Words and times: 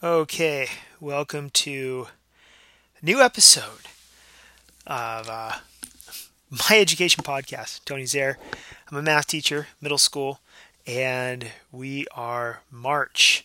Okay, 0.00 0.68
welcome 1.00 1.50
to 1.50 2.06
a 3.02 3.04
new 3.04 3.20
episode 3.20 3.88
of 4.86 5.28
uh, 5.28 5.54
my 6.48 6.78
education 6.78 7.24
podcast. 7.24 7.84
Tony 7.84 8.04
Zerrer. 8.04 8.36
I'm 8.88 8.98
a 8.98 9.02
math 9.02 9.26
teacher, 9.26 9.66
middle 9.80 9.98
school, 9.98 10.38
and 10.86 11.50
we 11.72 12.06
are 12.14 12.60
March 12.70 13.44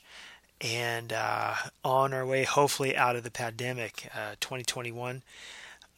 and 0.61 1.11
uh, 1.11 1.55
on 1.83 2.13
our 2.13 2.23
way, 2.23 2.43
hopefully, 2.43 2.95
out 2.95 3.15
of 3.15 3.23
the 3.23 3.31
pandemic, 3.31 4.11
uh, 4.13 4.35
2021. 4.39 5.23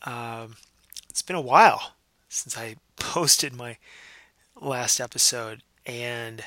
Um, 0.03 0.55
it's 1.09 1.21
been 1.21 1.35
a 1.35 1.41
while 1.41 1.95
since 2.29 2.57
I 2.57 2.77
posted 2.95 3.53
my 3.53 3.75
last 4.61 5.01
episode, 5.01 5.63
and 5.85 6.45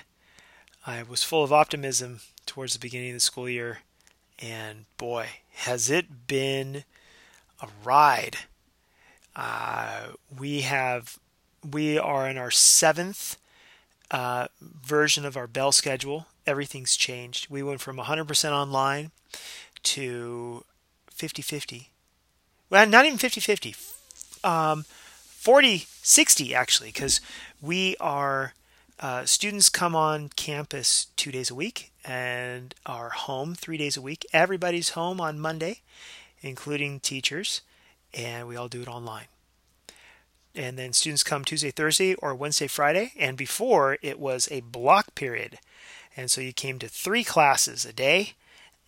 I 0.86 1.02
was 1.02 1.22
full 1.22 1.45
of 1.45 1.52
optimism 1.52 2.20
towards 2.46 2.72
the 2.72 2.79
beginning 2.79 3.11
of 3.11 3.16
the 3.16 3.20
school 3.20 3.50
year 3.50 3.80
and 4.38 4.84
boy, 4.97 5.27
has 5.52 5.91
it 5.91 6.27
been 6.27 6.84
a 7.60 7.69
ride. 7.84 8.37
Uh, 9.34 10.09
we 10.37 10.62
have 10.62 11.19
we 11.69 11.98
are 11.98 12.28
in 12.28 12.38
our 12.38 12.51
seventh 12.51 13.37
uh, 14.11 14.48
version 14.61 15.24
of 15.24 15.37
our 15.37 15.47
bell 15.47 15.73
schedule. 15.73 16.27
Everything's 16.47 16.97
changed. 16.97 17.51
We 17.51 17.62
went 17.62 17.80
from 17.80 17.98
100% 17.98 18.51
online 18.52 19.11
to 19.83 20.64
50 21.11 21.42
50. 21.42 21.91
Well, 22.70 22.86
not 22.86 23.06
even 23.06 23.19
50 23.19 23.41
50. 23.41 23.75
Um, 24.45 24.84
40 24.84 25.86
60 26.02 26.55
actually, 26.55 26.89
because 26.91 27.20
we 27.61 27.97
are 28.00 28.55
uh, 29.01 29.25
students 29.25 29.69
come 29.69 29.95
on 29.95 30.29
campus 30.30 31.06
two 31.16 31.30
days 31.30 31.51
a 31.51 31.55
week 31.55 31.93
and 32.05 32.75
are 32.84 33.11
home 33.11 33.55
three 33.55 33.77
days 33.77 33.97
a 33.97 34.02
week. 34.02 34.27
Everybody's 34.33 34.91
home 34.91 35.20
on 35.20 35.39
Monday, 35.39 35.83
including 36.41 36.98
teachers, 36.98 37.61
and 38.12 38.48
we 38.48 38.56
all 38.56 38.69
do 38.69 38.83
it 38.83 38.89
online. 38.89 39.27
And 40.55 40.77
then 40.77 40.92
students 40.92 41.22
come 41.22 41.45
Tuesday, 41.45 41.70
Thursday, 41.70 42.14
or 42.14 42.34
Wednesday, 42.34 42.67
Friday. 42.67 43.12
And 43.17 43.37
before 43.37 43.98
it 44.03 44.19
was 44.19 44.48
a 44.50 44.61
block 44.62 45.15
period, 45.15 45.59
and 46.17 46.31
so 46.31 46.41
you 46.41 46.53
came 46.53 46.81
to 46.81 46.89
three 46.89 47.22
classes 47.22 47.84
a 47.84 47.92
day, 47.92 48.33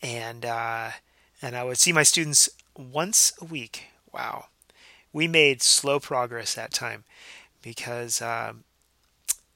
and 0.02 0.44
uh, 0.44 0.90
and 1.40 1.54
I 1.54 1.62
would 1.62 1.78
see 1.78 1.92
my 1.92 2.02
students 2.02 2.48
once 2.76 3.32
a 3.40 3.44
week. 3.44 3.84
Wow, 4.12 4.46
we 5.12 5.28
made 5.28 5.62
slow 5.62 6.00
progress 6.00 6.54
that 6.54 6.72
time 6.72 7.04
because. 7.62 8.20
Um, 8.20 8.64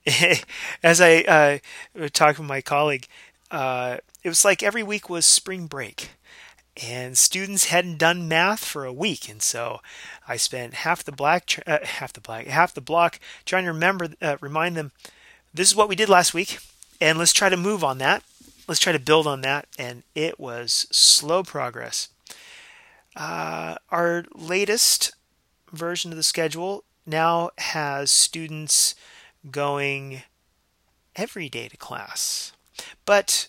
as 0.82 1.00
I 1.00 1.60
uh, 1.96 2.08
talked 2.12 2.38
with 2.38 2.48
my 2.48 2.60
colleague, 2.60 3.06
uh, 3.50 3.98
it 4.22 4.28
was 4.28 4.44
like 4.44 4.62
every 4.62 4.82
week 4.82 5.08
was 5.08 5.24
spring 5.24 5.66
break, 5.66 6.10
and 6.82 7.16
students 7.16 7.66
hadn't 7.66 7.98
done 7.98 8.28
math 8.28 8.64
for 8.64 8.84
a 8.84 8.92
week, 8.92 9.28
and 9.28 9.40
so 9.40 9.80
I 10.28 10.36
spent 10.36 10.74
half 10.74 11.04
the 11.04 11.12
black, 11.12 11.62
uh, 11.66 11.78
half 11.84 12.12
the 12.12 12.20
black, 12.20 12.46
half 12.46 12.74
the 12.74 12.80
block 12.80 13.18
trying 13.44 13.64
to 13.64 13.72
remember, 13.72 14.08
uh, 14.20 14.36
remind 14.40 14.76
them, 14.76 14.92
this 15.52 15.68
is 15.68 15.76
what 15.76 15.88
we 15.88 15.96
did 15.96 16.08
last 16.08 16.34
week, 16.34 16.58
and 17.00 17.18
let's 17.18 17.32
try 17.32 17.48
to 17.48 17.56
move 17.56 17.82
on 17.82 17.98
that. 17.98 18.22
Let's 18.66 18.80
try 18.80 18.92
to 18.92 18.98
build 18.98 19.26
on 19.26 19.42
that, 19.42 19.68
and 19.78 20.02
it 20.14 20.38
was 20.38 20.86
slow 20.90 21.42
progress. 21.42 22.08
Uh, 23.16 23.76
our 23.90 24.24
latest 24.34 25.12
version 25.72 26.10
of 26.10 26.16
the 26.16 26.22
schedule 26.22 26.84
now 27.06 27.50
has 27.58 28.10
students 28.10 28.94
going 29.50 30.22
every 31.16 31.48
day 31.48 31.68
to 31.68 31.76
class, 31.76 32.52
but 33.04 33.48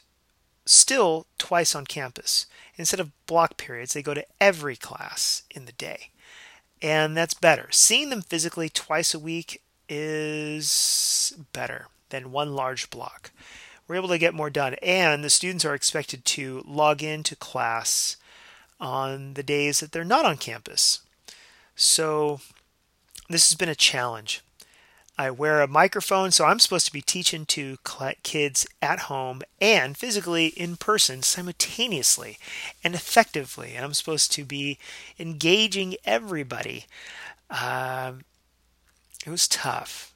still 0.66 1.28
twice 1.38 1.76
on 1.76 1.86
campus. 1.86 2.48
Instead 2.78 3.00
of 3.00 3.12
block 3.26 3.58
periods, 3.58 3.94
they 3.94 4.02
go 4.02 4.14
to 4.14 4.26
every 4.40 4.76
class 4.76 5.44
in 5.52 5.66
the 5.66 5.72
day. 5.72 6.10
And 6.82 7.16
that's 7.16 7.34
better. 7.34 7.70
Seeing 7.72 8.10
them 8.10 8.22
physically 8.22 8.70
twice 8.70 9.14
a 9.14 9.20
week 9.20 9.62
is 9.88 11.34
better 11.54 11.88
than 12.10 12.32
one 12.32 12.56
large 12.56 12.90
block. 12.90 13.32
We're 13.88 13.96
able 13.96 14.10
to 14.10 14.18
get 14.18 14.34
more 14.34 14.50
done, 14.50 14.76
and 14.82 15.24
the 15.24 15.30
students 15.30 15.64
are 15.64 15.76
expected 15.76 16.26
to 16.26 16.64
log 16.66 17.04
into 17.04 17.36
class 17.36 18.18
on 18.80 19.36
the 19.36 19.44
days 19.44 19.80
that 19.80 19.92
they're 19.92 20.04
not 20.04 20.26
on 20.26 20.38
campus. 20.38 21.02
So, 21.76 22.40
this 23.30 23.50
has 23.50 23.56
been 23.56 23.70
a 23.70 23.76
challenge. 23.76 24.42
I 25.18 25.32
wear 25.32 25.62
a 25.62 25.68
microphone, 25.68 26.32
so 26.32 26.44
I'm 26.44 26.60
supposed 26.60 26.86
to 26.88 26.92
be 26.92 27.02
teaching 27.02 27.46
to 27.48 27.78
kids 28.24 28.68
at 28.82 29.00
home 29.00 29.42
and 29.62 29.96
physically 29.96 30.48
in 30.48 30.76
person 30.76 31.22
simultaneously 31.22 32.38
and 32.84 32.94
effectively. 32.94 33.74
And 33.76 33.86
I'm 33.86 33.94
supposed 33.94 34.34
to 34.34 34.44
be 34.44 34.78
engaging 35.18 35.96
everybody. 36.04 36.86
Um, 37.50 38.22
it 39.26 39.30
was 39.30 39.48
tough. 39.48 40.14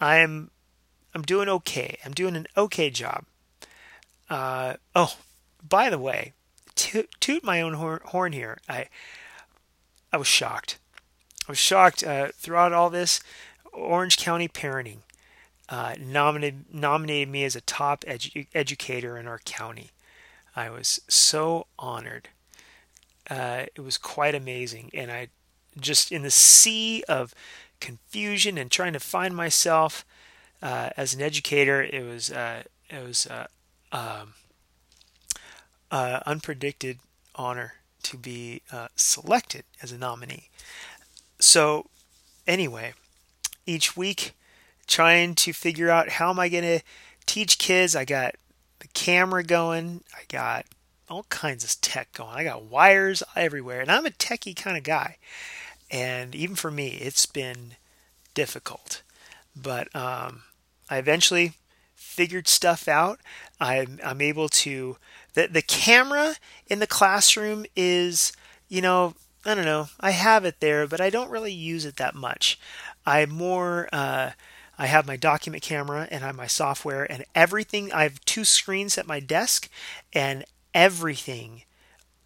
I'm 0.00 0.50
I'm 1.14 1.22
doing 1.22 1.48
okay. 1.48 1.98
I'm 2.04 2.12
doing 2.12 2.36
an 2.36 2.46
okay 2.56 2.90
job. 2.90 3.24
Uh, 4.28 4.74
oh, 4.94 5.16
by 5.68 5.90
the 5.90 5.98
way, 5.98 6.32
toot, 6.74 7.08
toot 7.20 7.44
my 7.44 7.60
own 7.60 7.74
horn 7.74 8.32
here. 8.32 8.58
I 8.68 8.86
I 10.12 10.16
was 10.16 10.26
shocked. 10.26 10.78
I 11.48 11.52
was 11.52 11.58
shocked 11.58 12.04
uh, 12.04 12.28
throughout 12.34 12.72
all 12.72 12.90
this. 12.90 13.20
Orange 13.74 14.16
County 14.16 14.48
Parenting 14.48 14.98
uh, 15.68 15.94
nominated 15.98 16.72
nominated 16.72 17.28
me 17.28 17.44
as 17.44 17.56
a 17.56 17.60
top 17.60 18.04
edu- 18.04 18.46
educator 18.54 19.16
in 19.18 19.26
our 19.26 19.38
county. 19.44 19.90
I 20.54 20.70
was 20.70 21.00
so 21.08 21.66
honored. 21.78 22.28
Uh, 23.28 23.64
it 23.74 23.80
was 23.80 23.98
quite 23.98 24.34
amazing, 24.34 24.90
and 24.94 25.10
I 25.10 25.28
just 25.80 26.12
in 26.12 26.22
the 26.22 26.30
sea 26.30 27.02
of 27.08 27.34
confusion 27.80 28.58
and 28.58 28.70
trying 28.70 28.92
to 28.92 29.00
find 29.00 29.34
myself 29.34 30.04
uh, 30.62 30.90
as 30.96 31.14
an 31.14 31.20
educator. 31.20 31.82
It 31.82 32.04
was 32.04 32.30
uh, 32.30 32.62
it 32.90 33.04
was 33.04 33.26
uh, 33.26 33.46
um, 33.92 34.34
uh, 35.90 36.20
unpredicted 36.26 36.98
honor 37.34 37.74
to 38.02 38.16
be 38.18 38.60
selected 38.96 39.64
as 39.82 39.90
a 39.90 39.98
nominee. 39.98 40.50
So, 41.38 41.86
anyway, 42.46 42.92
each 43.66 43.96
week 43.96 44.34
trying 44.86 45.34
to 45.34 45.52
figure 45.52 45.90
out 45.90 46.10
how 46.10 46.30
am 46.30 46.38
I 46.38 46.48
going 46.48 46.64
to 46.64 46.80
teach 47.26 47.58
kids. 47.58 47.96
I 47.96 48.04
got 48.04 48.34
the 48.80 48.88
camera 48.88 49.42
going. 49.42 50.02
I 50.14 50.22
got 50.28 50.66
all 51.08 51.24
kinds 51.24 51.64
of 51.64 51.80
tech 51.80 52.12
going. 52.12 52.34
I 52.34 52.44
got 52.44 52.64
wires 52.64 53.22
everywhere, 53.36 53.80
and 53.80 53.90
I'm 53.90 54.06
a 54.06 54.10
techie 54.10 54.56
kind 54.56 54.76
of 54.76 54.82
guy. 54.82 55.16
And 55.90 56.34
even 56.34 56.56
for 56.56 56.70
me, 56.70 56.88
it's 56.88 57.26
been 57.26 57.76
difficult. 58.34 59.02
But 59.54 59.94
um, 59.94 60.42
I 60.90 60.98
eventually 60.98 61.52
figured 61.94 62.48
stuff 62.48 62.88
out. 62.88 63.20
I'm, 63.60 64.00
I'm 64.04 64.20
able 64.20 64.48
to. 64.48 64.96
The, 65.34 65.48
the 65.48 65.62
camera 65.62 66.36
in 66.66 66.78
the 66.78 66.86
classroom 66.86 67.66
is, 67.76 68.32
you 68.68 68.80
know, 68.80 69.14
I 69.44 69.54
don't 69.54 69.64
know. 69.64 69.88
I 70.00 70.12
have 70.12 70.44
it 70.44 70.60
there, 70.60 70.86
but 70.86 71.00
I 71.00 71.10
don't 71.10 71.30
really 71.30 71.52
use 71.52 71.84
it 71.84 71.96
that 71.96 72.14
much. 72.14 72.58
I 73.06 73.26
more 73.26 73.88
uh, 73.92 74.30
I 74.78 74.86
have 74.86 75.06
my 75.06 75.16
document 75.16 75.62
camera 75.62 76.08
and 76.10 76.24
I 76.24 76.28
have 76.28 76.36
my 76.36 76.46
software 76.46 77.10
and 77.10 77.24
everything. 77.34 77.92
I 77.92 78.02
have 78.04 78.24
two 78.24 78.44
screens 78.44 78.98
at 78.98 79.06
my 79.06 79.20
desk, 79.20 79.68
and 80.12 80.44
everything 80.74 81.62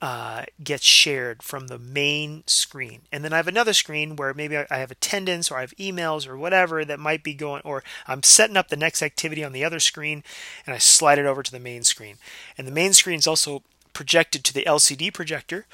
uh, 0.00 0.44
gets 0.62 0.84
shared 0.84 1.42
from 1.42 1.66
the 1.66 1.78
main 1.78 2.44
screen. 2.46 3.02
And 3.12 3.24
then 3.24 3.32
I 3.32 3.36
have 3.36 3.48
another 3.48 3.72
screen 3.72 4.16
where 4.16 4.32
maybe 4.32 4.56
I 4.56 4.66
have 4.70 4.90
attendance 4.90 5.50
or 5.50 5.58
I 5.58 5.62
have 5.62 5.76
emails 5.76 6.26
or 6.26 6.38
whatever 6.38 6.84
that 6.84 7.00
might 7.00 7.22
be 7.22 7.34
going, 7.34 7.62
or 7.64 7.82
I'm 8.06 8.22
setting 8.22 8.56
up 8.56 8.68
the 8.68 8.76
next 8.76 9.02
activity 9.02 9.44
on 9.44 9.52
the 9.52 9.64
other 9.64 9.80
screen 9.80 10.22
and 10.64 10.74
I 10.74 10.78
slide 10.78 11.18
it 11.18 11.26
over 11.26 11.42
to 11.42 11.50
the 11.50 11.58
main 11.58 11.82
screen. 11.82 12.16
And 12.56 12.66
the 12.66 12.72
main 12.72 12.92
screen 12.92 13.18
is 13.18 13.26
also 13.26 13.62
projected 13.92 14.44
to 14.44 14.54
the 14.54 14.64
LCD 14.64 15.12
projector, 15.12 15.66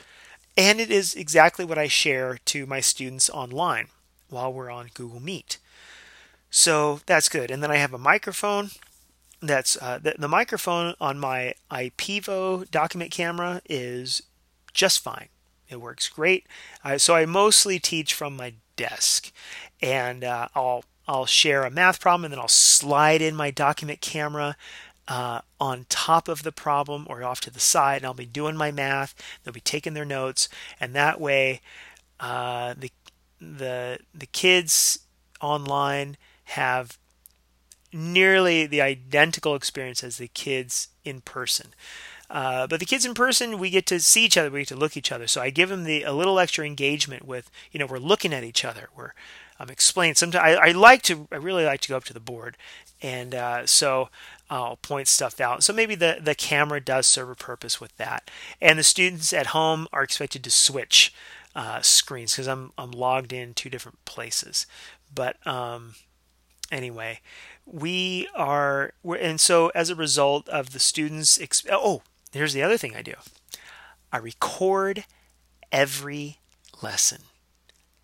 and 0.56 0.80
it 0.80 0.90
is 0.90 1.14
exactly 1.14 1.64
what 1.64 1.78
I 1.78 1.88
share 1.88 2.38
to 2.46 2.64
my 2.64 2.80
students 2.80 3.28
online 3.28 3.88
while 4.34 4.52
we're 4.52 4.70
on 4.70 4.90
Google 4.92 5.20
Meet. 5.20 5.58
So 6.50 7.00
that's 7.06 7.28
good. 7.28 7.50
And 7.50 7.62
then 7.62 7.70
I 7.70 7.76
have 7.76 7.94
a 7.94 7.98
microphone. 7.98 8.70
That's 9.40 9.80
uh, 9.80 9.98
the, 10.02 10.14
the 10.18 10.28
microphone 10.28 10.94
on 11.00 11.18
my 11.18 11.54
IPEVO 11.70 12.70
document 12.70 13.10
camera 13.10 13.62
is 13.68 14.22
just 14.72 15.02
fine. 15.02 15.28
It 15.68 15.80
works 15.80 16.08
great. 16.08 16.46
Uh, 16.84 16.98
so 16.98 17.14
I 17.14 17.26
mostly 17.26 17.78
teach 17.78 18.14
from 18.14 18.36
my 18.36 18.54
desk, 18.76 19.32
and 19.80 20.22
uh, 20.24 20.48
I'll 20.54 20.84
I'll 21.06 21.26
share 21.26 21.64
a 21.64 21.70
math 21.70 22.00
problem, 22.00 22.24
and 22.24 22.32
then 22.32 22.40
I'll 22.40 22.48
slide 22.48 23.20
in 23.20 23.36
my 23.36 23.50
document 23.50 24.00
camera 24.00 24.56
uh, 25.08 25.40
on 25.60 25.86
top 25.88 26.28
of 26.28 26.42
the 26.42 26.52
problem 26.52 27.06
or 27.08 27.22
off 27.22 27.40
to 27.42 27.50
the 27.50 27.60
side, 27.60 27.98
and 27.98 28.06
I'll 28.06 28.14
be 28.14 28.26
doing 28.26 28.56
my 28.56 28.70
math. 28.70 29.14
They'll 29.42 29.52
be 29.52 29.60
taking 29.60 29.94
their 29.94 30.04
notes, 30.04 30.48
and 30.80 30.94
that 30.94 31.20
way, 31.20 31.60
uh, 32.20 32.74
the 32.76 32.90
the 33.58 33.98
the 34.14 34.26
kids 34.26 35.00
online 35.40 36.16
have 36.44 36.98
nearly 37.92 38.66
the 38.66 38.80
identical 38.80 39.54
experience 39.54 40.02
as 40.02 40.16
the 40.16 40.28
kids 40.28 40.88
in 41.04 41.20
person. 41.20 41.68
Uh, 42.30 42.66
but 42.66 42.80
the 42.80 42.86
kids 42.86 43.04
in 43.04 43.14
person, 43.14 43.58
we 43.58 43.70
get 43.70 43.86
to 43.86 44.00
see 44.00 44.24
each 44.24 44.36
other, 44.36 44.50
we 44.50 44.60
get 44.60 44.68
to 44.68 44.76
look 44.76 44.92
at 44.92 44.96
each 44.96 45.12
other. 45.12 45.26
So 45.26 45.40
I 45.40 45.50
give 45.50 45.68
them 45.68 45.84
the 45.84 46.02
a 46.02 46.12
little 46.12 46.38
extra 46.38 46.64
engagement 46.64 47.24
with, 47.24 47.50
you 47.70 47.78
know, 47.78 47.86
we're 47.86 47.98
looking 47.98 48.32
at 48.32 48.42
each 48.42 48.64
other, 48.64 48.88
we're 48.96 49.12
I'm 49.58 49.70
explaining. 49.70 50.16
Sometimes 50.16 50.58
I, 50.58 50.68
I 50.68 50.72
like 50.72 51.02
to, 51.02 51.28
I 51.30 51.36
really 51.36 51.64
like 51.64 51.80
to 51.82 51.88
go 51.88 51.96
up 51.96 52.04
to 52.04 52.12
the 52.12 52.20
board, 52.20 52.56
and 53.00 53.34
uh, 53.34 53.66
so 53.66 54.08
I'll 54.50 54.76
point 54.76 55.06
stuff 55.06 55.40
out. 55.40 55.62
So 55.62 55.72
maybe 55.72 55.94
the 55.94 56.18
the 56.20 56.34
camera 56.34 56.80
does 56.80 57.06
serve 57.06 57.30
a 57.30 57.34
purpose 57.36 57.80
with 57.80 57.96
that. 57.96 58.30
And 58.60 58.78
the 58.78 58.82
students 58.82 59.32
at 59.32 59.48
home 59.48 59.86
are 59.92 60.02
expected 60.02 60.42
to 60.44 60.50
switch 60.50 61.14
uh, 61.54 61.80
screens 61.82 62.32
because 62.32 62.48
I'm 62.48 62.72
I'm 62.76 62.90
logged 62.90 63.32
in 63.32 63.54
two 63.54 63.70
different 63.70 64.04
places. 64.04 64.66
But 65.14 65.44
um, 65.46 65.94
anyway, 66.70 67.20
we 67.66 68.28
are, 68.34 68.92
and 69.04 69.40
so 69.40 69.68
as 69.74 69.90
a 69.90 69.94
result 69.94 70.48
of 70.48 70.72
the 70.72 70.80
students, 70.80 71.38
exp- 71.38 71.68
oh, 71.70 72.02
here's 72.32 72.52
the 72.52 72.62
other 72.62 72.76
thing 72.76 72.96
I 72.96 73.02
do. 73.02 73.14
I 74.12 74.18
record 74.18 75.04
every 75.72 76.38
lesson. 76.82 77.22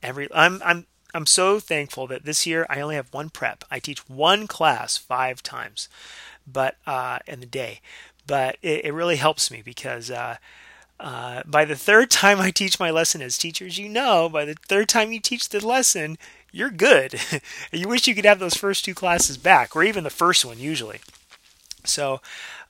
Every 0.03 0.29
I'm 0.33 0.61
I'm 0.65 0.87
I'm 1.15 1.27
so 1.27 1.61
thankful 1.61 2.07
that 2.09 2.25
this 2.25 2.47
year 2.47 2.67
I 2.69 2.81
only 2.81 2.95
have 2.95 3.13
one 3.13 3.31
prep. 3.31 3.65
I 3.71 3.79
teach 3.79 4.09
one 4.09 4.47
class 4.47 4.97
five 4.97 5.43
times, 5.43 5.89
but 6.47 6.77
uh, 6.87 7.19
in 7.27 7.41
the 7.41 7.47
day. 7.47 7.81
But 8.27 8.57
it, 8.63 8.87
it 8.87 8.95
really 8.95 9.17
helps 9.17 9.51
me 9.51 9.63
because 9.63 10.11
uh, 10.11 10.37
uh, 11.01 11.43
by 11.47 11.65
the 11.65 11.77
third 11.77 12.11
time 12.11 12.41
I 12.41 12.51
teach 12.51 12.79
my 12.79 12.91
lesson, 12.91 13.23
as 13.23 13.39
teachers, 13.39 13.79
you 13.79 13.89
know, 13.89 14.29
by 14.29 14.45
the 14.45 14.55
third 14.55 14.89
time 14.89 15.13
you 15.13 15.21
teach 15.21 15.49
the 15.49 15.65
lesson, 15.67 16.19
you're 16.53 16.71
good. 16.71 17.19
you 17.73 17.89
wish 17.89 18.07
you 18.07 18.15
could 18.15 18.27
have 18.27 18.39
those 18.39 18.57
first 18.57 18.85
two 18.85 18.95
classes 18.95 19.39
back, 19.39 19.75
or 19.75 19.83
even 19.83 20.05
the 20.05 20.11
first 20.11 20.45
one, 20.45 20.59
usually. 20.59 21.01
So 21.85 22.21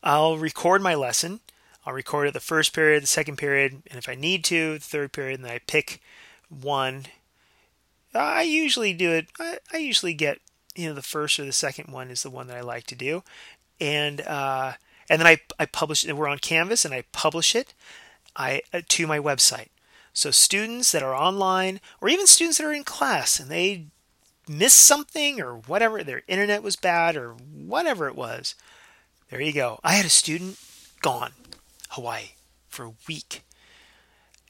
I'll 0.03 0.38
record 0.38 0.81
my 0.81 0.94
lesson. 0.94 1.41
I'll 1.85 1.93
record 1.93 2.29
it 2.29 2.35
the 2.35 2.41
first 2.41 2.73
period, 2.73 3.03
the 3.03 3.09
second 3.09 3.37
period, 3.37 3.82
and 3.91 3.99
if 3.99 4.09
I 4.09 4.15
need 4.15 4.44
to, 4.44 4.75
the 4.75 4.81
third 4.81 5.12
period, 5.12 5.37
and 5.37 5.44
then 5.44 5.53
I 5.53 5.59
pick 5.59 6.00
one. 6.49 7.06
I 8.15 8.43
usually 8.43 8.93
do 8.93 9.11
it. 9.11 9.27
I, 9.41 9.59
I 9.73 9.79
usually 9.79 10.15
get 10.15 10.38
you 10.77 10.88
know 10.88 10.94
the 10.94 11.03
first 11.03 11.41
or 11.41 11.44
the 11.44 11.53
second 11.53 11.93
one 11.93 12.11
is 12.11 12.23
the 12.23 12.31
one 12.31 12.47
that 12.47 12.56
I 12.56 12.61
like 12.61 12.85
to 12.88 12.94
do, 12.94 13.25
and 13.81 14.21
uh, 14.21 14.75
and 15.09 15.21
then 15.21 15.27
I 15.27 15.41
I 15.59 15.67
publish. 15.67 16.05
It. 16.05 16.17
We're 16.17 16.29
on 16.29 16.38
Canvas, 16.38 16.85
and 16.85 16.94
I 16.94 17.03
publish 17.12 17.56
it. 17.56 17.75
I 18.37 18.62
uh, 18.73 18.82
to 18.88 19.06
my 19.06 19.19
website. 19.19 19.69
So 20.12 20.31
students 20.31 20.93
that 20.93 21.03
are 21.03 21.15
online 21.15 21.81
or 22.00 22.09
even 22.09 22.27
students 22.27 22.59
that 22.59 22.67
are 22.67 22.73
in 22.73 22.85
class 22.85 23.38
and 23.38 23.50
they 23.50 23.87
missed 24.49 24.81
something 24.81 25.41
or 25.41 25.55
whatever, 25.55 26.03
their 26.03 26.23
internet 26.27 26.62
was 26.62 26.77
bad 26.77 27.17
or 27.17 27.32
whatever 27.32 28.09
it 28.09 28.17
was. 28.17 28.55
There 29.31 29.41
you 29.41 29.53
go. 29.53 29.79
I 29.85 29.93
had 29.93 30.06
a 30.06 30.11
student 30.11 30.59
gone 31.03 31.32
Hawaii 31.91 32.31
for 32.69 32.85
a 32.85 32.93
week. 33.06 33.43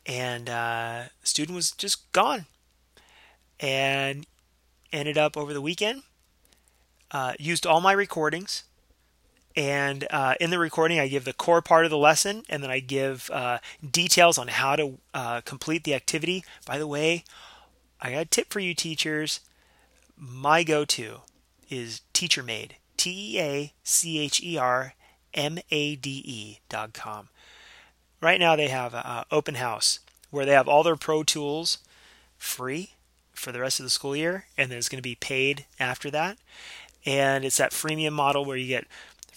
And 0.06 0.48
uh, 0.48 1.04
student 1.22 1.54
was 1.54 1.70
just 1.72 2.10
gone. 2.12 2.46
And 3.60 4.26
ended 4.92 5.18
up 5.18 5.36
over 5.36 5.52
the 5.52 5.60
weekend, 5.60 6.02
uh, 7.10 7.34
used 7.38 7.66
all 7.66 7.80
my 7.80 7.92
recordings, 7.92 8.64
and 9.56 10.06
uh, 10.10 10.34
in 10.40 10.50
the 10.50 10.58
recording, 10.58 11.00
I 11.00 11.08
give 11.08 11.24
the 11.24 11.32
core 11.32 11.62
part 11.62 11.84
of 11.84 11.90
the 11.90 11.98
lesson, 11.98 12.42
and 12.48 12.62
then 12.62 12.70
I 12.70 12.80
give 12.80 13.30
uh, 13.32 13.58
details 13.88 14.38
on 14.38 14.48
how 14.48 14.76
to 14.76 14.98
uh, 15.12 15.40
complete 15.42 15.84
the 15.84 15.94
activity. 15.94 16.44
By 16.64 16.78
the 16.78 16.86
way, 16.86 17.24
I 18.00 18.12
got 18.12 18.22
a 18.22 18.26
tip 18.26 18.52
for 18.52 18.60
you 18.60 18.74
teachers. 18.74 19.40
My 20.16 20.62
go 20.62 20.84
to 20.84 21.20
is 21.68 22.02
TeacherMade, 22.14 22.72
T 22.96 23.36
E 23.36 23.40
A 23.40 23.72
C 23.82 24.18
H 24.18 24.42
E 24.42 24.56
R 24.56 24.94
M 25.34 25.58
A 25.70 25.96
D 25.96 26.22
E 26.24 26.58
dot 26.68 26.92
com. 26.92 27.28
Right 28.20 28.38
now, 28.38 28.54
they 28.54 28.68
have 28.68 28.94
an 28.94 29.24
open 29.30 29.54
house 29.56 30.00
where 30.30 30.44
they 30.44 30.52
have 30.52 30.68
all 30.68 30.82
their 30.82 30.96
pro 30.96 31.22
tools 31.22 31.78
free 32.36 32.90
for 33.32 33.52
the 33.52 33.60
rest 33.60 33.80
of 33.80 33.84
the 33.84 33.90
school 33.90 34.14
year, 34.14 34.46
and 34.56 34.70
then 34.70 34.78
it's 34.78 34.88
going 34.88 34.98
to 34.98 35.02
be 35.02 35.14
paid 35.14 35.64
after 35.78 36.10
that. 36.10 36.36
And 37.06 37.44
it's 37.44 37.56
that 37.56 37.72
freemium 37.72 38.12
model 38.12 38.44
where 38.44 38.58
you 38.58 38.68
get 38.68 38.86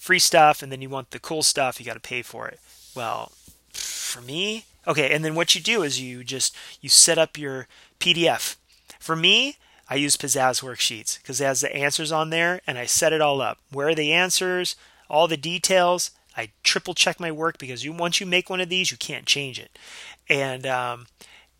free 0.03 0.19
stuff 0.19 0.61
and 0.61 0.69
then 0.69 0.81
you 0.81 0.89
want 0.89 1.11
the 1.11 1.19
cool 1.19 1.41
stuff, 1.41 1.79
you 1.79 1.85
got 1.85 1.93
to 1.93 1.99
pay 2.01 2.21
for 2.21 2.49
it. 2.49 2.59
Well, 2.93 3.31
for 3.71 4.19
me, 4.21 4.65
okay, 4.85 5.13
and 5.15 5.23
then 5.23 5.33
what 5.33 5.55
you 5.55 5.61
do 5.61 5.81
is 5.81 6.01
you 6.01 6.25
just 6.25 6.53
you 6.81 6.89
set 6.89 7.17
up 7.17 7.37
your 7.37 7.69
PDF. 8.01 8.57
For 8.99 9.15
me, 9.15 9.55
I 9.89 9.95
use 9.95 10.17
Pizzazz 10.17 10.61
worksheets 10.61 11.21
because 11.21 11.39
it 11.39 11.45
has 11.45 11.61
the 11.61 11.73
answers 11.73 12.11
on 12.11 12.31
there 12.31 12.59
and 12.67 12.77
I 12.77 12.85
set 12.85 13.13
it 13.13 13.21
all 13.21 13.39
up. 13.41 13.59
Where 13.71 13.87
are 13.87 13.95
the 13.95 14.11
answers, 14.11 14.75
all 15.09 15.29
the 15.29 15.37
details. 15.37 16.11
I 16.35 16.51
triple 16.63 16.95
check 16.95 17.17
my 17.17 17.31
work 17.31 17.57
because 17.57 17.85
you 17.85 17.93
once 17.93 18.19
you 18.19 18.25
make 18.25 18.49
one 18.49 18.59
of 18.59 18.67
these, 18.67 18.91
you 18.91 18.97
can't 18.97 19.25
change 19.25 19.57
it. 19.57 19.79
And 20.27 20.67
um, 20.67 21.07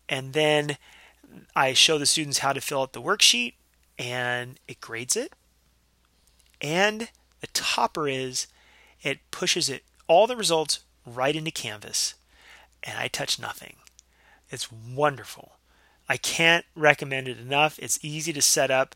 and 0.06 0.34
then 0.34 0.76
I 1.56 1.72
show 1.72 1.96
the 1.96 2.04
students 2.04 2.40
how 2.40 2.52
to 2.52 2.60
fill 2.60 2.82
out 2.82 2.92
the 2.92 3.00
worksheet 3.00 3.54
and 3.98 4.60
it 4.68 4.82
grades 4.82 5.16
it. 5.16 5.32
And 6.60 7.08
the 7.44 7.50
topper 7.52 8.08
is 8.08 8.46
it 9.02 9.18
pushes 9.30 9.68
it 9.68 9.84
all 10.06 10.26
the 10.26 10.34
results 10.34 10.78
right 11.04 11.36
into 11.36 11.50
Canvas, 11.50 12.14
and 12.82 12.98
I 12.98 13.06
touch 13.08 13.38
nothing. 13.38 13.76
It's 14.48 14.72
wonderful. 14.72 15.56
I 16.08 16.16
can't 16.16 16.64
recommend 16.74 17.28
it 17.28 17.38
enough. 17.38 17.78
It's 17.78 18.02
easy 18.02 18.32
to 18.32 18.40
set 18.40 18.70
up. 18.70 18.94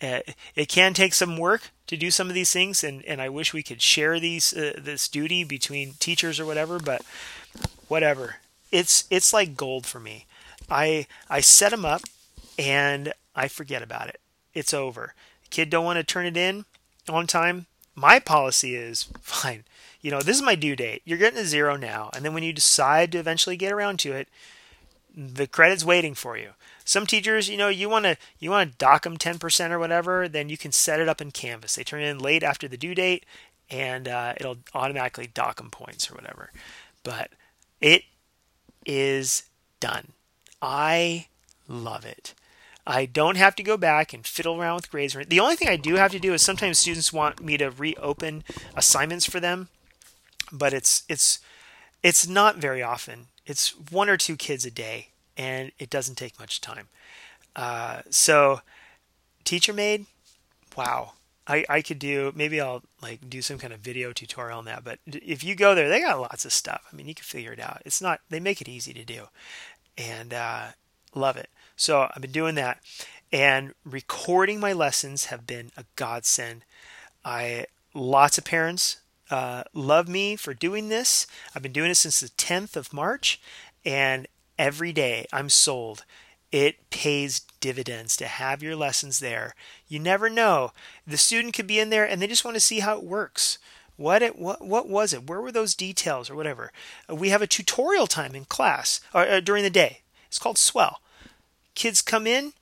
Uh, 0.00 0.20
it 0.54 0.70
can 0.70 0.94
take 0.94 1.12
some 1.12 1.36
work 1.36 1.72
to 1.88 1.96
do 1.98 2.10
some 2.10 2.28
of 2.28 2.34
these 2.34 2.50
things, 2.50 2.82
and, 2.82 3.04
and 3.04 3.20
I 3.20 3.28
wish 3.28 3.52
we 3.52 3.62
could 3.62 3.82
share 3.82 4.18
these 4.18 4.56
uh, 4.56 4.78
this 4.78 5.06
duty 5.06 5.44
between 5.44 5.92
teachers 6.00 6.40
or 6.40 6.46
whatever. 6.46 6.78
But 6.78 7.02
whatever, 7.88 8.36
it's 8.72 9.04
it's 9.10 9.34
like 9.34 9.58
gold 9.58 9.84
for 9.84 10.00
me. 10.00 10.24
I 10.70 11.06
I 11.28 11.40
set 11.40 11.70
them 11.70 11.84
up, 11.84 12.00
and 12.58 13.12
I 13.36 13.48
forget 13.48 13.82
about 13.82 14.08
it. 14.08 14.20
It's 14.54 14.72
over. 14.72 15.12
Kid 15.50 15.68
don't 15.68 15.84
want 15.84 15.98
to 15.98 16.04
turn 16.04 16.24
it 16.24 16.38
in 16.38 16.64
on 17.06 17.26
time 17.26 17.66
my 18.00 18.18
policy 18.18 18.74
is 18.74 19.08
fine. 19.20 19.64
You 20.00 20.10
know, 20.10 20.20
this 20.20 20.36
is 20.36 20.42
my 20.42 20.54
due 20.54 20.76
date. 20.76 21.02
You're 21.04 21.18
getting 21.18 21.38
a 21.38 21.44
zero 21.44 21.76
now, 21.76 22.10
and 22.14 22.24
then 22.24 22.32
when 22.32 22.42
you 22.42 22.52
decide 22.52 23.12
to 23.12 23.18
eventually 23.18 23.56
get 23.56 23.72
around 23.72 23.98
to 24.00 24.12
it, 24.12 24.28
the 25.14 25.46
credit's 25.46 25.84
waiting 25.84 26.14
for 26.14 26.38
you. 26.38 26.50
Some 26.84 27.06
teachers, 27.06 27.48
you 27.48 27.56
know, 27.56 27.68
you 27.68 27.88
want 27.88 28.06
to 28.06 28.16
you 28.38 28.50
want 28.50 28.72
to 28.72 28.78
dock 28.78 29.02
them 29.02 29.18
10% 29.18 29.70
or 29.70 29.78
whatever, 29.78 30.28
then 30.28 30.48
you 30.48 30.56
can 30.56 30.72
set 30.72 31.00
it 31.00 31.08
up 31.08 31.20
in 31.20 31.30
Canvas. 31.30 31.74
They 31.74 31.84
turn 31.84 32.02
in 32.02 32.18
late 32.18 32.42
after 32.42 32.66
the 32.66 32.76
due 32.78 32.94
date, 32.94 33.26
and 33.68 34.08
uh, 34.08 34.34
it'll 34.38 34.58
automatically 34.74 35.28
dock 35.32 35.56
them 35.56 35.70
points 35.70 36.10
or 36.10 36.14
whatever. 36.14 36.50
But 37.02 37.30
it 37.80 38.04
is 38.86 39.44
done. 39.78 40.12
I 40.62 41.26
love 41.68 42.04
it. 42.04 42.34
I 42.90 43.06
don't 43.06 43.36
have 43.36 43.54
to 43.56 43.62
go 43.62 43.76
back 43.76 44.12
and 44.12 44.26
fiddle 44.26 44.60
around 44.60 44.76
with 44.76 44.90
grades. 44.90 45.14
The 45.14 45.40
only 45.40 45.54
thing 45.54 45.68
I 45.68 45.76
do 45.76 45.94
have 45.94 46.10
to 46.10 46.18
do 46.18 46.34
is 46.34 46.42
sometimes 46.42 46.78
students 46.78 47.12
want 47.12 47.40
me 47.40 47.56
to 47.56 47.70
reopen 47.70 48.42
assignments 48.74 49.26
for 49.26 49.38
them, 49.38 49.68
but 50.50 50.72
it's 50.72 51.04
it's 51.08 51.38
it's 52.02 52.26
not 52.26 52.56
very 52.56 52.82
often. 52.82 53.26
It's 53.46 53.70
one 53.90 54.08
or 54.08 54.16
two 54.16 54.36
kids 54.36 54.66
a 54.66 54.72
day, 54.72 55.08
and 55.36 55.70
it 55.78 55.88
doesn't 55.88 56.16
take 56.16 56.38
much 56.40 56.60
time. 56.60 56.88
Uh, 57.54 58.02
so, 58.10 58.60
TeacherMade, 59.44 60.06
wow. 60.76 61.12
I, 61.46 61.64
I 61.68 61.82
could 61.82 61.98
do 61.98 62.32
maybe 62.34 62.60
I'll 62.60 62.82
like 63.00 63.28
do 63.28 63.40
some 63.40 63.58
kind 63.58 63.72
of 63.72 63.80
video 63.80 64.12
tutorial 64.12 64.58
on 64.58 64.64
that. 64.66 64.84
But 64.84 64.98
if 65.06 65.44
you 65.44 65.54
go 65.54 65.74
there, 65.74 65.88
they 65.88 66.00
got 66.00 66.20
lots 66.20 66.44
of 66.44 66.52
stuff. 66.52 66.82
I 66.92 66.96
mean, 66.96 67.06
you 67.06 67.14
can 67.14 67.24
figure 67.24 67.52
it 67.52 67.60
out. 67.60 67.82
It's 67.84 68.02
not 68.02 68.20
they 68.30 68.40
make 68.40 68.60
it 68.60 68.68
easy 68.68 68.92
to 68.94 69.04
do, 69.04 69.28
and 69.96 70.34
uh, 70.34 70.66
love 71.14 71.36
it. 71.36 71.50
So 71.80 72.10
I've 72.14 72.20
been 72.20 72.30
doing 72.30 72.56
that, 72.56 72.78
and 73.32 73.72
recording 73.86 74.60
my 74.60 74.74
lessons 74.74 75.24
have 75.26 75.46
been 75.46 75.70
a 75.78 75.86
godsend. 75.96 76.66
I 77.24 77.68
lots 77.94 78.36
of 78.36 78.44
parents 78.44 78.98
uh, 79.30 79.62
love 79.72 80.06
me 80.06 80.36
for 80.36 80.52
doing 80.52 80.90
this. 80.90 81.26
I've 81.54 81.62
been 81.62 81.72
doing 81.72 81.90
it 81.90 81.94
since 81.94 82.20
the 82.20 82.28
10th 82.28 82.76
of 82.76 82.92
March, 82.92 83.40
and 83.82 84.28
every 84.58 84.92
day 84.92 85.24
I'm 85.32 85.48
sold. 85.48 86.04
It 86.52 86.90
pays 86.90 87.40
dividends 87.60 88.14
to 88.18 88.26
have 88.26 88.62
your 88.62 88.76
lessons 88.76 89.18
there. 89.18 89.54
You 89.88 90.00
never 90.00 90.28
know. 90.28 90.72
The 91.06 91.16
student 91.16 91.54
could 91.54 91.66
be 91.66 91.80
in 91.80 91.88
there 91.88 92.04
and 92.06 92.20
they 92.20 92.26
just 92.26 92.44
want 92.44 92.56
to 92.56 92.60
see 92.60 92.80
how 92.80 92.98
it 92.98 93.04
works. 93.04 93.56
What 93.96 94.20
it 94.20 94.38
what 94.38 94.60
what 94.60 94.86
was 94.86 95.14
it? 95.14 95.26
Where 95.26 95.40
were 95.40 95.52
those 95.52 95.74
details 95.74 96.28
or 96.28 96.34
whatever? 96.34 96.72
We 97.08 97.30
have 97.30 97.40
a 97.40 97.46
tutorial 97.46 98.06
time 98.06 98.34
in 98.34 98.44
class 98.44 99.00
or, 99.14 99.26
or 99.26 99.40
during 99.40 99.62
the 99.62 99.70
day. 99.70 100.00
It's 100.28 100.38
called 100.38 100.58
Swell 100.58 101.00
kids 101.74 102.02
come 102.02 102.26
in, 102.26 102.52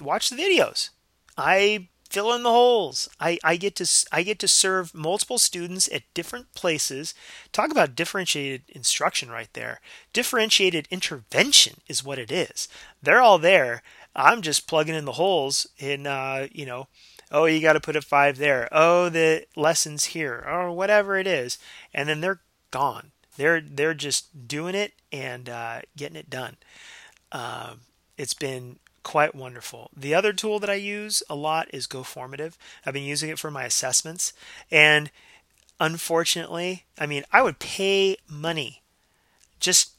watch 0.00 0.30
the 0.30 0.36
videos. 0.36 0.90
I 1.36 1.88
fill 2.08 2.32
in 2.32 2.42
the 2.42 2.50
holes. 2.50 3.08
I, 3.20 3.38
I 3.42 3.56
get 3.56 3.76
to 3.76 4.06
I 4.12 4.22
get 4.22 4.38
to 4.40 4.48
serve 4.48 4.94
multiple 4.94 5.38
students 5.38 5.88
at 5.92 6.02
different 6.14 6.54
places. 6.54 7.14
Talk 7.52 7.70
about 7.70 7.96
differentiated 7.96 8.62
instruction 8.68 9.30
right 9.30 9.52
there. 9.52 9.80
Differentiated 10.12 10.88
intervention 10.90 11.80
is 11.88 12.04
what 12.04 12.18
it 12.18 12.30
is. 12.30 12.68
They're 13.02 13.20
all 13.20 13.38
there. 13.38 13.82
I'm 14.14 14.40
just 14.40 14.66
plugging 14.66 14.94
in 14.94 15.04
the 15.04 15.12
holes 15.12 15.66
in 15.78 16.06
uh, 16.06 16.48
you 16.52 16.64
know 16.66 16.88
Oh, 17.30 17.46
you 17.46 17.60
got 17.60 17.72
to 17.72 17.80
put 17.80 17.96
a 17.96 18.02
five 18.02 18.38
there. 18.38 18.68
Oh, 18.70 19.08
the 19.08 19.46
lessons 19.56 20.06
here, 20.06 20.44
or 20.46 20.70
whatever 20.70 21.16
it 21.18 21.26
is, 21.26 21.58
and 21.92 22.08
then 22.08 22.20
they're 22.20 22.40
gone. 22.70 23.10
They're 23.36 23.60
they're 23.60 23.94
just 23.94 24.46
doing 24.46 24.74
it 24.74 24.92
and 25.10 25.48
uh, 25.48 25.80
getting 25.96 26.16
it 26.16 26.30
done. 26.30 26.56
Uh, 27.32 27.74
it's 28.16 28.34
been 28.34 28.78
quite 29.02 29.34
wonderful. 29.34 29.90
The 29.96 30.14
other 30.14 30.32
tool 30.32 30.58
that 30.58 30.70
I 30.70 30.74
use 30.74 31.22
a 31.30 31.34
lot 31.34 31.68
is 31.72 31.86
GoFormative. 31.86 32.54
I've 32.84 32.94
been 32.94 33.04
using 33.04 33.30
it 33.30 33.38
for 33.38 33.50
my 33.50 33.64
assessments, 33.64 34.32
and 34.70 35.10
unfortunately, 35.78 36.84
I 36.98 37.06
mean, 37.06 37.24
I 37.32 37.42
would 37.42 37.58
pay 37.58 38.16
money 38.28 38.82
just 39.60 39.92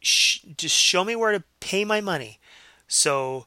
sh- 0.00 0.40
just 0.56 0.76
show 0.76 1.04
me 1.04 1.16
where 1.16 1.32
to 1.32 1.44
pay 1.60 1.84
my 1.84 2.00
money. 2.00 2.38
So 2.88 3.46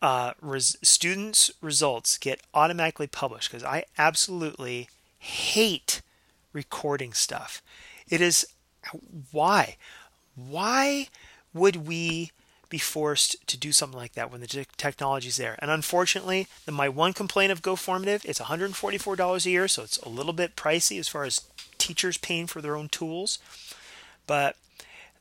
uh, 0.00 0.32
res- 0.40 0.76
students' 0.82 1.50
results 1.60 2.18
get 2.18 2.40
automatically 2.54 3.06
published 3.06 3.50
because 3.50 3.64
I 3.64 3.84
absolutely 3.96 4.88
hate 5.18 6.02
recording 6.52 7.12
stuff. 7.12 7.62
It 8.08 8.20
is 8.20 8.46
why? 9.32 9.76
Why 10.34 11.08
would 11.52 11.86
we 11.88 12.30
be 12.68 12.78
forced 12.78 13.46
to 13.46 13.56
do 13.56 13.72
something 13.72 13.98
like 13.98 14.12
that 14.12 14.30
when 14.30 14.40
the 14.40 14.66
technology 14.76 15.28
is 15.28 15.36
there? 15.36 15.56
And 15.60 15.70
unfortunately, 15.70 16.46
the, 16.66 16.72
my 16.72 16.88
one 16.88 17.12
complaint 17.12 17.52
of 17.52 17.62
GoFormative, 17.62 18.24
it's 18.24 18.40
$144 18.40 19.46
a 19.46 19.50
year, 19.50 19.68
so 19.68 19.82
it's 19.82 19.98
a 19.98 20.08
little 20.08 20.32
bit 20.32 20.56
pricey 20.56 20.98
as 20.98 21.08
far 21.08 21.24
as 21.24 21.42
teachers 21.78 22.18
paying 22.18 22.46
for 22.46 22.60
their 22.60 22.76
own 22.76 22.88
tools. 22.88 23.38
But 24.26 24.56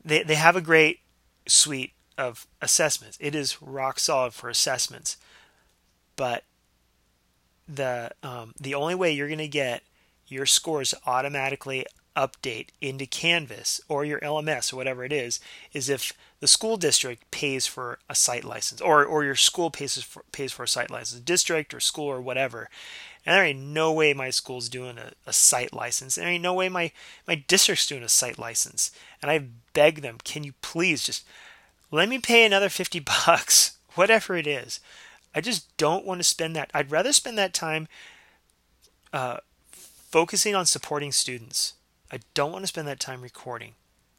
they, 0.03 0.23
they 0.23 0.35
have 0.35 0.55
a 0.55 0.61
great 0.61 0.99
suite 1.47 1.93
of 2.17 2.47
assessments. 2.61 3.17
It 3.21 3.35
is 3.35 3.61
rock 3.61 3.99
solid 3.99 4.33
for 4.33 4.49
assessments. 4.49 5.17
But 6.15 6.43
the 7.67 8.11
um, 8.23 8.53
the 8.59 8.73
only 8.73 8.95
way 8.95 9.11
you're 9.11 9.27
going 9.27 9.37
to 9.39 9.47
get 9.47 9.83
your 10.27 10.45
scores 10.45 10.93
automatically 11.05 11.85
update 12.15 12.69
into 12.81 13.05
Canvas 13.05 13.79
or 13.87 14.03
your 14.03 14.19
LMS 14.21 14.73
or 14.73 14.77
whatever 14.77 15.03
it 15.03 15.13
is 15.13 15.39
is 15.73 15.89
if 15.89 16.11
the 16.39 16.47
school 16.47 16.77
district 16.77 17.29
pays 17.31 17.65
for 17.65 17.99
a 18.09 18.15
site 18.15 18.43
license 18.43 18.79
or, 18.81 19.03
or 19.03 19.23
your 19.23 19.35
school 19.35 19.71
pays 19.71 20.01
for, 20.01 20.23
pays 20.31 20.51
for 20.51 20.63
a 20.63 20.67
site 20.67 20.91
license, 20.91 21.21
district 21.21 21.73
or 21.73 21.79
school 21.79 22.05
or 22.05 22.21
whatever. 22.21 22.69
And 23.25 23.35
there 23.35 23.43
ain't 23.43 23.59
no 23.59 23.91
way 23.91 24.13
my 24.13 24.29
school's 24.29 24.69
doing 24.69 24.97
a, 24.97 25.11
a 25.25 25.33
site 25.33 25.73
license. 25.73 26.15
There 26.15 26.27
ain't 26.27 26.43
no 26.43 26.53
way 26.53 26.69
my, 26.69 26.91
my 27.27 27.43
district's 27.47 27.87
doing 27.87 28.03
a 28.03 28.09
site 28.09 28.37
license. 28.37 28.91
And 29.21 29.31
I 29.31 29.47
beg 29.73 30.01
them, 30.01 30.17
can 30.23 30.43
you 30.43 30.53
please 30.61 31.03
just 31.03 31.25
let 31.91 32.09
me 32.09 32.19
pay 32.19 32.45
another 32.45 32.69
50 32.69 32.99
bucks, 33.25 33.77
whatever 33.95 34.35
it 34.35 34.47
is. 34.47 34.79
I 35.33 35.41
just 35.41 35.75
don't 35.77 36.05
want 36.05 36.19
to 36.19 36.23
spend 36.23 36.55
that. 36.55 36.71
I'd 36.73 36.91
rather 36.91 37.13
spend 37.13 37.37
that 37.37 37.53
time 37.53 37.87
uh, 39.11 39.37
focusing 39.71 40.55
on 40.55 40.65
supporting 40.65 41.11
students. 41.11 41.73
I 42.11 42.19
don't 42.33 42.51
want 42.51 42.63
to 42.63 42.67
spend 42.67 42.87
that 42.87 42.99
time 42.99 43.21
recording. 43.21 43.73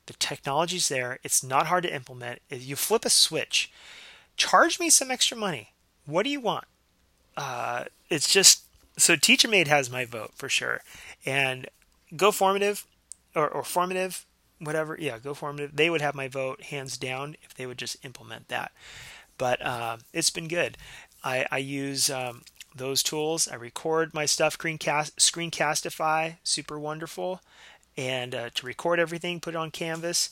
The 0.08 0.14
technology's 0.14 0.88
there. 0.88 1.18
It's 1.22 1.44
not 1.44 1.66
hard 1.66 1.82
to 1.82 1.94
implement. 1.94 2.40
If 2.48 2.66
you 2.66 2.76
flip 2.76 3.04
a 3.04 3.10
switch, 3.10 3.70
charge 4.38 4.80
me 4.80 4.88
some 4.88 5.10
extra 5.10 5.36
money. 5.36 5.74
What 6.06 6.22
do 6.22 6.30
you 6.30 6.40
want? 6.40 6.64
Uh, 7.36 7.84
it's 8.08 8.32
just 8.32 8.64
so 8.96 9.16
TeacherMade 9.16 9.66
has 9.66 9.90
my 9.90 10.06
vote 10.06 10.32
for 10.34 10.48
sure, 10.48 10.80
and 11.26 11.68
GoFormative 12.14 12.84
or, 13.34 13.48
or 13.50 13.62
Formative, 13.62 14.24
whatever. 14.58 14.96
Yeah, 14.98 15.18
Go 15.18 15.34
Formative. 15.34 15.76
They 15.76 15.90
would 15.90 16.00
have 16.00 16.14
my 16.14 16.26
vote 16.26 16.62
hands 16.62 16.96
down 16.96 17.36
if 17.42 17.52
they 17.52 17.66
would 17.66 17.78
just 17.78 18.02
implement 18.02 18.48
that. 18.48 18.72
But 19.36 19.60
uh, 19.60 19.98
it's 20.14 20.30
been 20.30 20.48
good. 20.48 20.78
I, 21.22 21.44
I 21.50 21.58
use 21.58 22.08
um, 22.08 22.44
those 22.74 23.02
tools. 23.02 23.46
I 23.46 23.56
record 23.56 24.14
my 24.14 24.24
stuff. 24.24 24.56
Screencast, 24.56 25.16
Screencastify, 25.16 26.36
super 26.42 26.78
wonderful, 26.78 27.42
and 27.98 28.32
uh, 28.32 28.48
to 28.54 28.64
record 28.64 29.00
everything, 29.00 29.40
put 29.40 29.54
it 29.54 29.58
on 29.58 29.72
Canvas, 29.72 30.30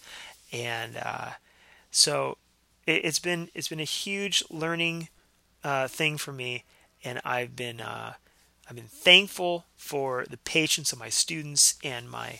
and 0.52 0.96
uh, 0.96 1.30
so 1.90 2.38
it, 2.86 3.04
has 3.04 3.18
been 3.18 3.50
it's 3.54 3.68
been 3.68 3.80
a 3.80 3.84
huge 3.84 4.44
learning 4.48 5.08
uh, 5.64 5.88
thing 5.88 6.16
for 6.16 6.32
me, 6.32 6.62
and 7.04 7.20
I've 7.24 7.56
been 7.56 7.80
uh, 7.80 8.14
I've 8.70 8.76
been 8.76 8.84
thankful 8.86 9.66
for 9.76 10.24
the 10.30 10.36
patience 10.38 10.92
of 10.92 11.00
my 11.00 11.08
students 11.08 11.74
and 11.82 12.08
my 12.08 12.38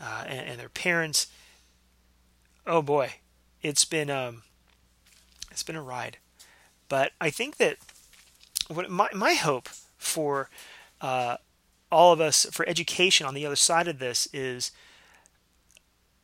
uh, 0.00 0.24
and, 0.26 0.48
and, 0.50 0.60
their 0.60 0.68
parents. 0.68 1.26
Oh 2.64 2.80
boy, 2.80 3.14
it's 3.60 3.84
been 3.84 4.08
um, 4.08 4.44
it's 5.50 5.64
been 5.64 5.76
a 5.76 5.82
ride, 5.82 6.18
but 6.88 7.10
I 7.20 7.30
think 7.30 7.56
that 7.56 7.78
what 8.68 8.88
my 8.88 9.08
my 9.12 9.34
hope 9.34 9.68
for 9.96 10.50
uh, 11.00 11.38
all 11.90 12.12
of 12.12 12.20
us 12.20 12.46
for 12.50 12.68
education 12.68 13.26
on 13.26 13.34
the 13.34 13.46
other 13.46 13.56
side 13.56 13.88
of 13.88 13.98
this 13.98 14.28
is 14.32 14.70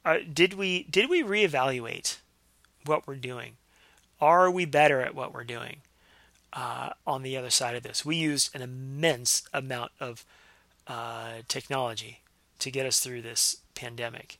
uh, 0.04 0.18
did 0.32 0.54
we 0.54 0.84
did 0.84 1.08
we 1.08 1.22
reevaluate 1.22 2.18
what 2.84 3.06
we're 3.06 3.16
doing? 3.16 3.56
Are 4.20 4.50
we 4.50 4.64
better 4.64 5.00
at 5.00 5.14
what 5.14 5.32
we're 5.32 5.44
doing? 5.44 5.80
uh, 6.54 6.90
on 7.06 7.22
the 7.22 7.36
other 7.36 7.50
side 7.50 7.74
of 7.74 7.82
this. 7.82 8.04
We 8.04 8.16
used 8.16 8.54
an 8.54 8.62
immense 8.62 9.42
amount 9.52 9.90
of 10.00 10.24
uh, 10.86 11.42
technology 11.48 12.20
to 12.60 12.70
get 12.70 12.86
us 12.86 13.00
through 13.00 13.22
this 13.22 13.58
pandemic. 13.74 14.38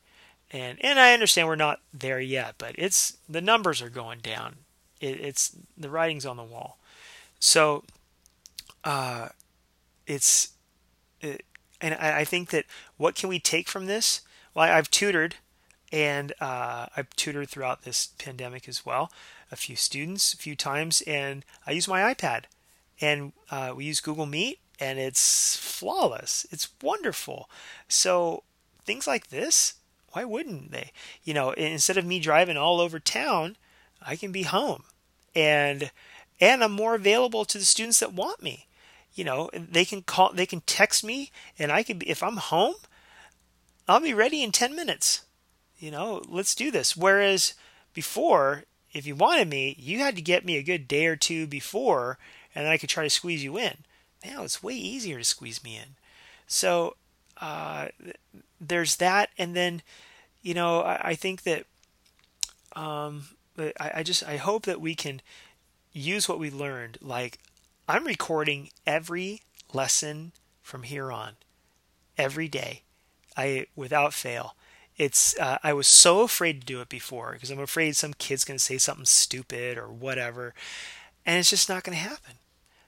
And, 0.51 0.79
and 0.83 1.01
I 1.01 1.13
understand 1.13 1.49
we're 1.49 1.57
not 1.57 1.81
there 1.93 2.21
yet, 2.21 2.55
but 2.57 2.75
it's 2.79 3.19
the 3.29 3.41
numbers 3.41 3.83
are 3.83 3.91
going 3.91 4.21
down. 4.21 4.57
It, 5.01 5.21
it's 5.21 5.57
the 5.77 5.91
writing's 5.91 6.25
on 6.25 6.37
the 6.37 6.45
wall. 6.45 6.79
So 7.41 7.83
uh, 8.85 9.31
it's 10.07 10.53
it, 10.53 10.54
and 11.81 11.95
I, 11.95 12.25
think 12.25 12.51
that 12.51 12.65
what 12.97 13.15
can 13.15 13.29
we 13.29 13.39
take 13.39 13.69
from 13.69 13.87
this? 13.87 14.23
Well, 14.55 14.65
I've 14.65 14.91
tutored 14.91 15.37
and 15.93 16.33
uh, 16.41 16.87
I've 16.97 17.11
tutored 17.17 17.49
throughout 17.49 17.83
this 17.83 18.09
pandemic 18.19 18.69
as 18.69 18.87
well 18.87 19.11
a 19.53 19.57
few 19.57 19.77
students 19.77 20.35
a 20.35 20.37
few 20.37 20.57
times, 20.57 21.01
and 21.03 21.45
I 21.67 21.71
use 21.71 21.87
my 21.87 22.13
iPad, 22.13 22.45
and 23.01 23.33
uh, 23.51 23.73
we 23.77 23.85
use 23.85 24.01
Google 24.01 24.27
Meet, 24.27 24.59
and 24.81 24.99
it's 24.99 25.57
flawless. 25.57 26.47
It's 26.51 26.69
wonderful. 26.83 27.49
So 27.87 28.43
things 28.85 29.07
like 29.07 29.29
this, 29.29 29.75
why 30.13 30.25
wouldn't 30.25 30.73
they? 30.73 30.91
You 31.23 31.35
know, 31.35 31.53
instead 31.53 31.97
of 31.97 32.05
me 32.05 32.19
driving 32.19 32.57
all 32.57 32.81
over 32.81 32.99
town, 32.99 33.57
I 34.03 34.17
can 34.17 34.33
be 34.33 34.43
home, 34.43 34.85
and 35.35 35.91
and 36.41 36.65
I'm 36.65 36.73
more 36.73 36.97
available 36.97 37.45
to 37.45 37.59
the 37.59 37.65
students 37.65 38.01
that 38.01 38.13
want 38.13 38.43
me. 38.43 38.67
You 39.15 39.25
know, 39.25 39.51
they 39.53 39.85
can 39.85 40.03
call, 40.03 40.33
they 40.33 40.47
can 40.47 40.61
text 40.63 41.05
me, 41.05 41.31
and 41.59 41.71
I 41.71 41.83
could, 41.83 42.03
if 42.05 42.23
I'm 42.23 42.37
home, 42.37 42.75
I'll 43.87 44.01
be 44.01 44.15
ready 44.15 44.43
in 44.43 44.51
ten 44.51 44.75
minutes. 44.75 45.25
You 45.79 45.91
know, 45.91 46.23
let's 46.29 46.55
do 46.55 46.71
this. 46.71 46.97
Whereas 46.97 47.55
before, 47.93 48.65
if 48.93 49.07
you 49.07 49.15
wanted 49.15 49.49
me, 49.49 49.77
you 49.79 49.99
had 49.99 50.17
to 50.17 50.23
get 50.23 50.45
me 50.45 50.57
a 50.57 50.63
good 50.63 50.89
day 50.89 51.07
or 51.07 51.17
two 51.17 51.47
before, 51.47 52.19
and 52.55 52.65
then 52.65 52.73
I 52.73 52.79
could 52.79 52.89
try 52.89 53.05
to 53.05 53.11
squeeze 53.11 53.45
you 53.45 53.59
in. 53.59 53.79
Now 54.25 54.43
it's 54.43 54.63
way 54.63 54.75
easier 54.75 55.19
to 55.19 55.25
squeeze 55.25 55.63
me 55.63 55.77
in. 55.77 55.97
So 56.47 56.97
uh, 57.41 57.89
there's 58.61 58.97
that, 58.97 59.31
and 59.39 59.55
then 59.55 59.83
you 60.43 60.55
know 60.55 60.81
I, 60.81 61.11
I 61.11 61.15
think 61.15 61.43
that 61.43 61.67
um, 62.75 63.25
I, 63.59 63.91
I 63.97 64.03
just 64.03 64.23
I 64.23 64.37
hope 64.37 64.65
that 64.65 64.81
we 64.81 64.95
can 64.95 65.21
use 65.93 66.29
what 66.29 66.39
we 66.39 66.51
learned. 66.51 66.99
Like 67.01 67.39
I'm 67.89 68.05
recording 68.05 68.71
every 68.87 69.43
lesson 69.73 70.33
from 70.63 70.85
here 70.85 71.13
on, 71.13 71.33
every 72.17 72.49
day, 72.49 72.83
I 73.37 73.67
without 73.77 74.15
fail 74.15 74.55
it's 74.97 75.39
uh, 75.39 75.59
I 75.63 75.73
was 75.73 75.87
so 75.87 76.23
afraid 76.23 76.61
to 76.61 76.67
do 76.67 76.81
it 76.81 76.89
before 76.89 77.33
because 77.33 77.51
I'm 77.51 77.61
afraid 77.61 77.97
some 77.97 78.15
kid's 78.15 78.45
going 78.45 78.59
to 78.59 78.65
say 78.65 78.79
something 78.79 79.07
stupid 79.07 79.77
or 79.77 79.89
whatever, 79.89 80.55
and 81.27 81.39
it's 81.39 81.51
just 81.51 81.69
not 81.69 81.83
going 81.83 81.97
to 81.97 82.05
happen. 82.05 82.35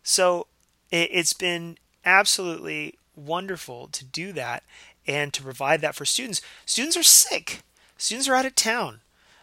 So 0.02 0.46
it, 0.90 1.10
it's 1.12 1.32
been 1.32 1.78
absolutely 2.04 2.94
wonderful 3.16 3.88
to 3.88 4.04
do 4.04 4.32
that 4.32 4.62
and 5.06 5.32
to 5.32 5.42
provide 5.42 5.80
that 5.80 5.94
for 5.94 6.04
students. 6.04 6.40
Students 6.64 6.96
are 6.96 7.02
sick. 7.02 7.62
Students 7.98 8.28
are 8.28 8.34
out 8.34 8.46
of 8.46 8.54
town. 8.54 9.00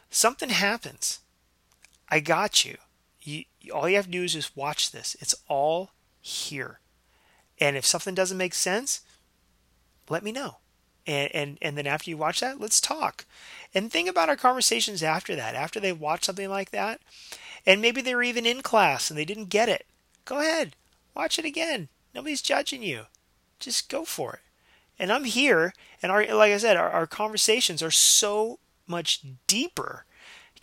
Something 0.09 0.49
happens. 0.49 1.19
I 2.09 2.19
got 2.19 2.63
you. 2.63 2.77
You. 3.27 3.45
All 3.73 3.87
you 3.89 3.95
have 3.95 4.05
to 4.05 4.11
do 4.11 4.23
is 4.23 4.33
just 4.33 4.55
watch 4.55 4.91
this. 4.91 5.15
It's 5.19 5.35
all 5.47 5.91
here. 6.21 6.79
And 7.59 7.77
if 7.77 7.85
something 7.85 8.15
doesn't 8.15 8.37
make 8.37 8.53
sense, 8.53 9.01
let 10.09 10.23
me 10.23 10.31
know 10.31 10.57
and, 11.05 11.33
and 11.33 11.57
and 11.61 11.77
then 11.77 11.87
after 11.87 12.09
you 12.09 12.17
watch 12.17 12.39
that 12.39 12.59
let's 12.59 12.81
talk 12.81 13.25
and 13.73 13.91
think 13.91 14.09
about 14.09 14.29
our 14.29 14.35
conversations 14.35 15.03
after 15.03 15.35
that 15.35 15.55
after 15.55 15.79
they 15.79 15.91
watch 15.91 16.23
something 16.23 16.49
like 16.49 16.71
that 16.71 17.01
and 17.65 17.81
maybe 17.81 18.01
they 18.01 18.15
were 18.15 18.23
even 18.23 18.45
in 18.45 18.61
class 18.61 19.09
and 19.09 19.17
they 19.17 19.25
didn't 19.25 19.45
get 19.45 19.69
it 19.69 19.85
go 20.25 20.39
ahead 20.39 20.75
watch 21.15 21.37
it 21.37 21.45
again 21.45 21.89
nobody's 22.13 22.41
judging 22.41 22.83
you 22.83 23.03
just 23.59 23.89
go 23.89 24.05
for 24.05 24.33
it 24.33 24.39
and 24.97 25.11
i'm 25.11 25.25
here 25.25 25.73
and 26.01 26.11
our 26.11 26.25
like 26.33 26.51
i 26.51 26.57
said 26.57 26.77
our, 26.77 26.89
our 26.89 27.07
conversations 27.07 27.83
are 27.83 27.91
so 27.91 28.59
much 28.87 29.21
deeper 29.47 30.05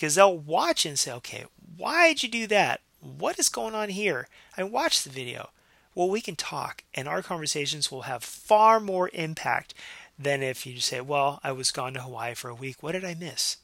because 0.01 0.15
they'll 0.15 0.37
watch 0.37 0.87
and 0.87 0.99
say 0.99 1.13
okay 1.13 1.45
why'd 1.77 2.23
you 2.23 2.29
do 2.29 2.47
that 2.47 2.81
what 3.01 3.39
is 3.39 3.51
going 3.51 3.75
on 3.75 3.91
here 3.91 4.27
i 4.57 4.63
watched 4.63 5.05
the 5.05 5.11
video 5.11 5.51
well, 5.95 6.09
we 6.09 6.21
can 6.21 6.37
talk, 6.37 6.85
and 6.95 7.09
our 7.09 7.23
conversations 7.23 7.91
will 7.91 8.03
have 8.03 8.23
far 8.23 8.79
more 8.79 9.11
impact 9.13 9.75
than 10.19 10.43
if 10.43 10.65
you 10.65 10.79
say, 10.81 11.01
well, 11.01 11.41
I 11.43 11.53
was 11.53 11.71
gone 11.71 11.95
to 11.95 12.03
Hawaii 12.03 12.35
for 12.35 12.49
a 12.49 12.55
week. 12.55 12.83
What 12.83 12.93
did 12.93 13.05
I 13.05 13.15
miss? 13.15 13.57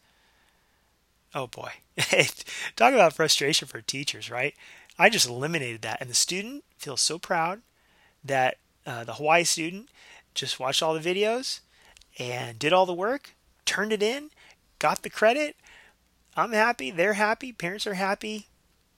Oh 1.35 1.47
boy. 1.47 1.71
Talk 2.77 2.95
about 2.95 3.13
frustration 3.13 3.69
for 3.69 3.81
teachers, 3.81 4.31
right? 4.31 4.55
I 4.99 5.11
just 5.11 5.29
eliminated 5.29 5.83
that. 5.83 5.99
And 6.01 6.09
the 6.11 6.15
student 6.15 6.65
feels 6.79 7.01
so 7.01 7.19
proud 7.19 7.61
that 8.25 8.57
uh, 8.87 9.05
the 9.05 9.15
Hawaii 9.15 9.45
student 9.45 9.89
just 10.35 10.59
watched 10.59 10.83
all 10.83 10.95
the 10.95 11.01
videos 11.01 11.61
and 12.19 12.59
did 12.59 12.73
all 12.73 12.87
the 12.87 12.95
work, 12.95 13.35
turned 13.65 13.93
it 13.93 14.03
in, 14.03 14.31
got 14.79 15.03
the 15.03 15.11
credit. 15.11 15.57
I'm 16.37 16.53
happy. 16.53 16.91
They're 16.91 17.15
happy. 17.15 17.53
Parents 17.53 17.87
are 17.87 17.95
happy. 17.95 18.47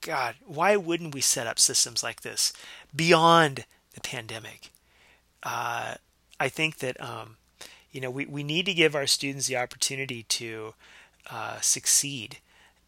God, 0.01 0.35
why 0.45 0.75
wouldn't 0.75 1.13
we 1.13 1.21
set 1.21 1.47
up 1.47 1.59
systems 1.59 2.03
like 2.03 2.21
this 2.21 2.53
beyond 2.95 3.65
the 3.93 4.01
pandemic? 4.01 4.71
Uh, 5.43 5.95
I 6.39 6.49
think 6.49 6.77
that 6.77 6.99
um, 7.01 7.37
you 7.91 8.01
know 8.01 8.09
we, 8.09 8.25
we 8.25 8.43
need 8.43 8.65
to 8.65 8.73
give 8.73 8.95
our 8.95 9.07
students 9.07 9.47
the 9.47 9.57
opportunity 9.57 10.23
to 10.23 10.73
uh, 11.29 11.59
succeed, 11.59 12.37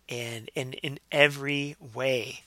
and 0.09 0.49
in 0.55 0.73
in 0.73 0.99
every 1.11 1.75
way. 1.93 2.41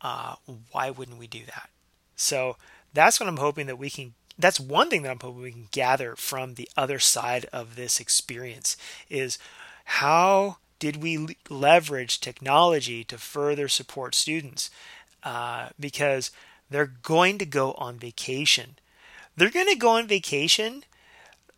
Uh, 0.00 0.36
why 0.70 0.90
wouldn't 0.90 1.18
we 1.18 1.26
do 1.26 1.44
that? 1.46 1.70
So 2.14 2.56
that's 2.94 3.18
what 3.18 3.28
I'm 3.28 3.38
hoping 3.38 3.66
that 3.66 3.78
we 3.78 3.90
can. 3.90 4.14
That's 4.38 4.60
one 4.60 4.88
thing 4.88 5.02
that 5.02 5.10
I'm 5.10 5.20
hoping 5.20 5.42
we 5.42 5.52
can 5.52 5.68
gather 5.72 6.14
from 6.14 6.54
the 6.54 6.68
other 6.76 6.98
side 6.98 7.46
of 7.52 7.74
this 7.74 7.98
experience 7.98 8.76
is 9.10 9.38
how 9.84 10.58
did 10.78 11.02
we 11.02 11.36
leverage 11.48 12.20
technology 12.20 13.04
to 13.04 13.18
further 13.18 13.68
support 13.68 14.14
students? 14.14 14.70
Uh, 15.22 15.70
because 15.78 16.30
they're 16.70 16.92
going 17.02 17.38
to 17.38 17.46
go 17.46 17.72
on 17.72 17.98
vacation. 17.98 18.76
They're 19.36 19.50
going 19.50 19.66
to 19.66 19.76
go 19.76 19.90
on 19.90 20.06
vacation 20.06 20.84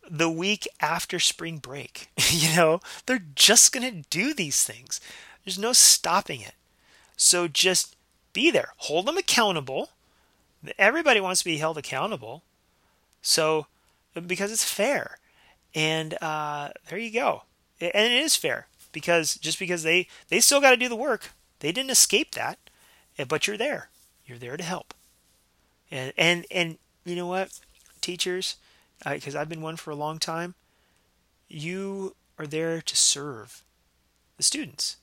the 0.09 0.29
week 0.29 0.67
after 0.79 1.19
spring 1.19 1.57
break. 1.57 2.09
you 2.29 2.55
know, 2.55 2.81
they're 3.05 3.23
just 3.35 3.71
going 3.71 3.89
to 3.89 4.09
do 4.09 4.33
these 4.33 4.63
things. 4.63 4.99
There's 5.45 5.59
no 5.59 5.73
stopping 5.73 6.41
it. 6.41 6.55
So 7.15 7.47
just 7.47 7.95
be 8.33 8.49
there, 8.49 8.69
hold 8.77 9.05
them 9.05 9.17
accountable. 9.17 9.89
Everybody 10.77 11.19
wants 11.19 11.39
to 11.41 11.45
be 11.45 11.57
held 11.57 11.77
accountable. 11.77 12.43
So, 13.21 13.67
because 14.27 14.51
it's 14.51 14.63
fair. 14.63 15.17
And 15.73 16.17
uh, 16.21 16.69
there 16.89 16.99
you 16.99 17.11
go. 17.11 17.43
And 17.79 17.91
it 17.93 18.11
is 18.11 18.35
fair 18.35 18.67
because 18.91 19.35
just 19.35 19.59
because 19.59 19.83
they 19.83 20.07
they 20.29 20.39
still 20.39 20.61
got 20.61 20.71
to 20.71 20.77
do 20.77 20.89
the 20.89 20.95
work. 20.95 21.31
They 21.59 21.71
didn't 21.71 21.91
escape 21.91 22.31
that, 22.31 22.57
eh, 23.17 23.25
but 23.27 23.47
you're 23.47 23.57
there. 23.57 23.89
You're 24.25 24.39
there 24.39 24.57
to 24.57 24.63
help. 24.63 24.93
And 25.89 26.13
and 26.17 26.45
and 26.51 26.77
you 27.05 27.15
know 27.15 27.27
what, 27.27 27.59
teachers, 28.01 28.55
because 29.07 29.35
uh, 29.35 29.39
I've 29.39 29.49
been 29.49 29.61
one 29.61 29.75
for 29.75 29.91
a 29.91 29.95
long 29.95 30.19
time. 30.19 30.55
You 31.47 32.15
are 32.37 32.47
there 32.47 32.81
to 32.81 32.95
serve 32.95 33.63
the 34.37 34.43
students 34.43 34.97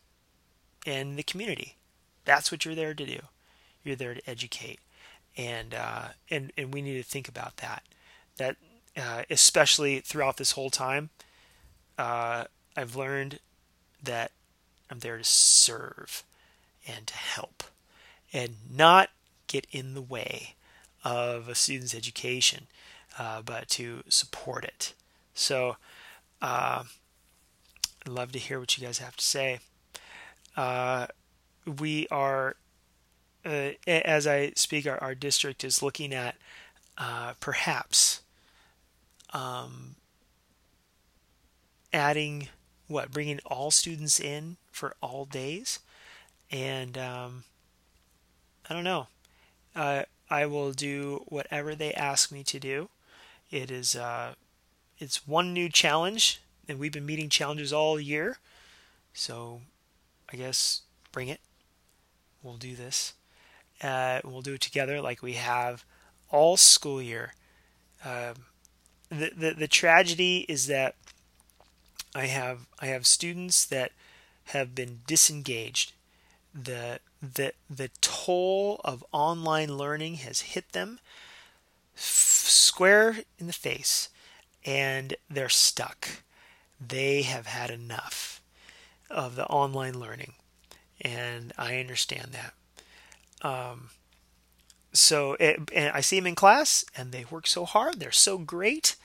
and 0.87 1.19
the 1.19 1.23
community. 1.23 1.77
That's 2.25 2.51
what 2.51 2.65
you're 2.65 2.75
there 2.75 2.95
to 2.95 3.07
do. 3.07 3.21
You're 3.85 3.97
there 3.97 4.15
to 4.15 4.31
educate, 4.31 4.81
and 5.37 5.75
uh, 5.75 6.09
and 6.31 6.53
and 6.57 6.73
we 6.73 6.83
need 6.83 6.97
to 6.97 7.09
think 7.09 7.29
about 7.29 7.59
that. 7.59 7.83
That 8.37 8.57
uh, 8.97 9.23
especially 9.31 10.01
throughout 10.01 10.37
this 10.37 10.53
whole 10.53 10.71
time, 10.71 11.11
uh, 11.97 12.45
I've 12.77 12.97
learned 12.97 13.41
that 14.03 14.33
I'm 14.91 15.01
there 15.01 15.19
to 15.19 15.25
serve 15.25 16.25
and 16.87 17.07
to 17.07 17.15
help 17.15 17.65
and 18.33 18.57
not 18.71 19.11
get 19.47 19.67
in 19.71 19.95
the 19.95 20.03
way 20.03 20.55
of 21.05 21.49
a 21.49 21.55
student's 21.55 21.95
education, 21.95 22.67
uh, 23.19 23.43
but 23.43 23.69
to 23.69 24.03
support 24.09 24.65
it. 24.65 24.95
So, 25.35 25.77
uh, 26.43 26.85
I'd 28.07 28.13
love 28.13 28.33
to 28.33 28.39
hear 28.39 28.61
what 28.61 28.77
you 28.77 28.87
guys 28.87 28.99
have 28.99 29.17
to 29.17 29.25
say. 29.25 29.61
Uh, 30.57 31.07
we 31.67 32.09
are, 32.11 32.57
uh, 33.45 33.71
as 33.87 34.27
I 34.27 34.53
speak, 34.57 34.87
our, 34.87 34.99
our, 35.03 35.15
district 35.15 35.63
is 35.63 35.83
looking 35.83 36.13
at 36.13 36.37
uh, 36.97 37.35
perhaps 37.39 38.23
um, 39.33 39.97
adding 41.93 42.49
what 42.89 43.13
bringing 43.13 43.41
all 43.47 43.71
students 43.71 44.19
in 44.21 44.57
for 44.73 44.97
all 45.03 45.25
days, 45.25 45.79
and 46.51 46.99
um, 46.99 47.45
I 48.69 48.75
don't 48.75 48.85
know. 48.85 49.09
Uh, 49.75 50.03
I 50.31 50.47
will 50.47 50.73
do 50.73 51.25
whatever 51.29 51.75
they 51.75 51.93
ask 51.95 52.31
me 52.33 52.45
to 52.45 52.59
do. 52.59 52.91
It 53.51 53.71
is 53.71 53.97
uh, 53.97 54.35
it's 54.99 55.27
one 55.27 55.53
new 55.53 55.69
challenge, 55.69 56.41
and 56.69 56.79
we've 56.79 56.93
been 56.93 57.07
meeting 57.07 57.29
challenges 57.29 57.73
all 57.73 58.01
year. 58.01 58.39
So 59.15 59.63
I 60.33 60.37
guess 60.37 60.83
bring 61.13 61.29
it. 61.29 61.41
We'll 62.43 62.57
do 62.57 62.75
this. 62.75 63.15
Uh, 63.83 64.21
we'll 64.25 64.43
do 64.43 64.55
it 64.55 64.61
together 64.61 65.01
like 65.01 65.23
we 65.23 65.35
have 65.35 65.85
all 66.31 66.57
school 66.57 67.01
year. 67.01 67.35
Um, 68.05 68.35
the, 69.09 69.31
the 69.37 69.55
the 69.55 69.69
tragedy 69.69 70.45
is 70.49 70.67
that 70.67 70.95
I 72.19 72.27
have 72.27 72.67
I 72.81 72.87
have 72.87 73.07
students 73.07 73.65
that 73.67 73.93
have 74.47 74.75
been 74.75 75.03
disengaged. 75.07 75.93
The 76.53 76.99
the 77.23 77.53
the 77.71 77.91
toll 78.01 78.81
of 78.85 79.05
online 79.13 79.79
learning 79.79 80.17
has 80.17 80.41
hit 80.41 80.73
them 80.73 80.99
square 81.95 83.19
in 83.39 83.47
the 83.47 83.53
face 83.53 84.09
and 84.65 85.15
they're 85.31 85.49
stuck. 85.49 86.09
They 86.85 87.23
have 87.23 87.47
had 87.47 87.71
enough 87.71 88.41
of 89.09 89.37
the 89.37 89.47
online 89.47 90.01
learning 90.01 90.33
and 91.01 91.53
I 91.57 91.79
understand 91.79 92.33
that. 92.33 93.49
Um, 93.49 93.91
so 94.93 95.35
it, 95.35 95.71
and 95.73 95.93
I 95.95 96.01
see 96.01 96.19
them 96.19 96.27
in 96.27 96.35
class 96.35 96.85
and 96.97 97.13
they 97.13 97.27
work 97.31 97.47
so 97.47 97.65
hard, 97.65 98.01
they're 98.01 98.11
so 98.11 98.39
great, 98.39 98.97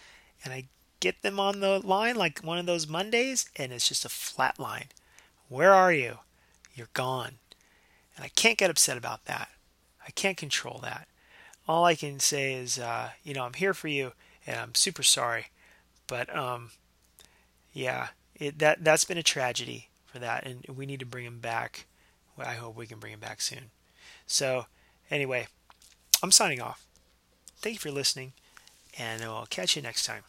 and 0.44 0.52
I 0.52 0.66
get 1.04 1.22
them 1.22 1.38
on 1.38 1.60
the 1.60 1.80
line 1.86 2.16
like 2.16 2.40
one 2.40 2.58
of 2.58 2.66
those 2.66 2.88
Mondays, 2.88 3.50
and 3.58 3.74
it's 3.74 3.90
just 3.90 4.06
a 4.06 4.10
flat 4.10 4.58
line. 4.58 4.86
Where 5.50 5.74
are 5.74 5.92
you? 5.92 6.20
You're 6.74 6.88
gone. 6.94 7.40
And 8.16 8.24
I 8.24 8.30
can't 8.30 8.58
get 8.58 8.70
upset 8.70 8.96
about 8.96 9.26
that. 9.26 9.50
I 10.08 10.12
can't 10.12 10.38
control 10.38 10.80
that. 10.82 11.10
All 11.68 11.84
I 11.84 11.96
can 11.96 12.22
say 12.22 12.54
is, 12.54 12.80
uh, 12.80 13.10
you 13.22 13.34
know, 13.34 13.44
I'm 13.44 13.54
here 13.54 13.74
for 13.74 13.90
you, 13.90 14.14
and 14.48 14.58
I'm 14.58 14.76
super 14.76 15.04
sorry. 15.04 15.48
But 16.08 16.34
um, 16.34 16.72
yeah, 17.74 18.08
it, 18.36 18.60
that 18.60 18.86
that's 18.86 19.04
been 19.04 19.18
a 19.18 19.24
tragedy 19.24 19.90
for 20.06 20.20
that, 20.20 20.46
and 20.46 20.66
we 20.74 20.86
need 20.86 21.02
to 21.02 21.06
bring 21.06 21.26
him 21.26 21.40
back. 21.40 21.86
I 22.38 22.54
hope 22.54 22.78
we 22.78 22.88
can 22.88 23.00
bring 23.00 23.14
him 23.14 23.20
back 23.20 23.42
soon. 23.42 23.72
So, 24.26 24.68
anyway, 25.12 25.48
I'm 26.24 26.32
signing 26.32 26.62
off. 26.62 26.86
Thank 27.58 27.76
you 27.76 27.80
for 27.80 27.92
listening, 27.92 28.32
and 28.98 29.22
I'll 29.22 29.46
catch 29.46 29.76
you 29.76 29.82
next 29.82 30.06
time. 30.06 30.24